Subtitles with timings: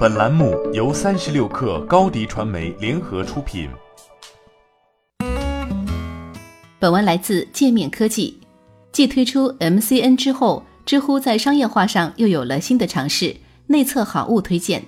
[0.00, 3.68] 本栏目由三十六氪高低传媒联合出品。
[6.78, 8.40] 本文来自界面科技。
[8.92, 13.36] 继推出 MCN 之后，知乎在商业化上又有了新的尝试——
[13.68, 14.82] 内测好物推荐。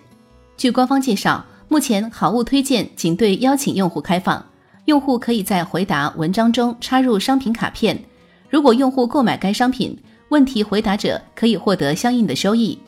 [0.56, 4.42] 据官方介绍，目前好物推荐仅对邀请用户开放，
[4.86, 8.02] 用户可以在回答文章中插入商品卡片。
[8.48, 9.94] 如果用户购买该商品，
[10.30, 12.78] 问题回答者可以获得相应的收益。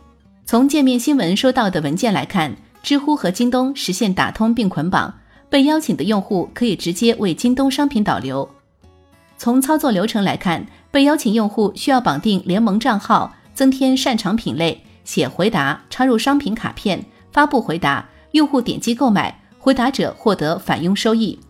[0.46, 5.12] 从界面新闻收到的文件来看，知乎和京东实现打通并捆绑，
[5.48, 8.46] 被邀请的用户可以直接为京东商品导流。
[9.39, 21.40] 从操作流程来看，被邀请用户需要绑定联盟账号，增添擅长品类，写回答，插入商品卡片，发布回答，用户点击购买，回答者获得返佣收益。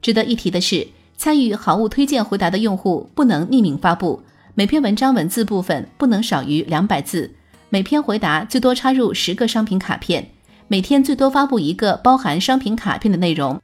[0.00, 4.20] 值得一提的是，参与好物推荐回答的用户不能匿名发布，
[4.56, 7.36] 每篇文章文字部分不能少于两百字。
[7.72, 10.28] 每篇回答最多插入十个商品卡片，
[10.68, 13.58] 每天最多发布一个包含商品卡片的内容。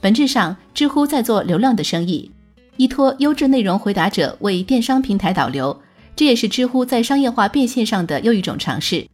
[0.00, 2.30] 本质上，知乎在做流量的生意，
[2.78, 5.78] 依托优质内容回答者为电商平台导流，
[6.16, 9.06] 这也是知乎在商业化变现上的又一种尝试。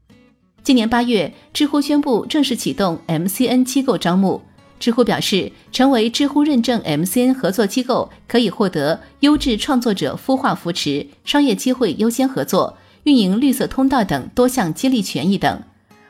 [0.63, 4.41] 今年八月，知乎宣布正式启动 MCN 机构招募。
[4.79, 12.79] 知乎表示，成为知乎认证 MCN 合作机构，可以获得优质创作者孵化扶持、商业机会优先合作。
[13.05, 15.63] 运营绿色通道等多项激励权益等。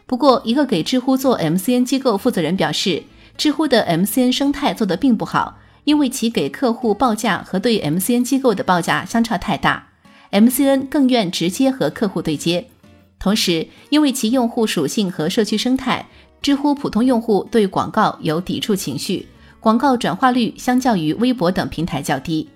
[0.06, 3.05] 不过，一个给知乎做 MCN 机构负责人表示，
[3.36, 9.86] 知乎的 MCN 生态做得并不好，因为其给客户报价和对 MCN 机构的报价相差太大。
[10.33, 12.66] MCN 更愿直接和客户对接。
[13.18, 16.08] 同时，因为其用户属性和社区生态，
[16.42, 19.28] 知乎普通用户对广告有抵触情绪，
[19.61, 22.48] 广告转化率相较于微博等平台较低。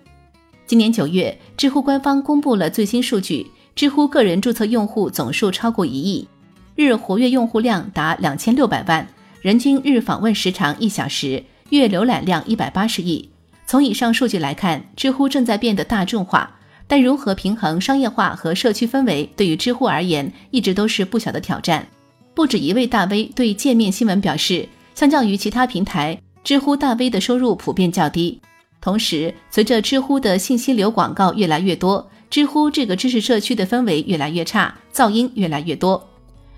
[0.67, 3.47] 今年九月，知乎官方公布了最新数据。
[3.75, 6.29] 知乎个人注册用户总数超过一亿，
[6.77, 9.07] 日活跃用户量达两千六百万，
[9.41, 13.29] 人均日访问时长一小时，月浏览量一百八十亿。
[13.67, 16.49] 从以上数据来看，知乎正在变得大众化，
[16.87, 21.85] 但如何平衡商业化和社区氛围，对于知乎而言一直都是不小的挑战。
[22.33, 28.41] 不止一位大 V 对界面新闻表示，相较于其他平台，知乎大 V 的收入普遍较低。
[28.81, 32.09] 同时，随着知乎的信息流广告越来越多。
[32.31, 36.09] 知乎这个知识社区的氛围越来越差，噪音越来越多，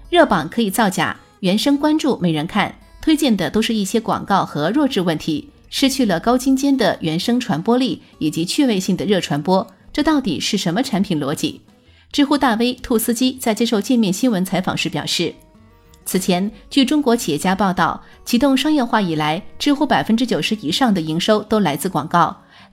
[0.08, 11.60] 热榜可以造假，原生关注没人看，推荐的都是一些广告和弱智问题，失去了高精尖的原生传播力以及趣味性的热传播，这到底是什么产品逻辑？
[12.10, 15.34] 知乎大 V 兔斯基在接受界面新闻采访时表示，
[16.06, 22.34] 此前据中国企业家报道，启动商业化以来，知乎百分之九十以上的营收都来自广告。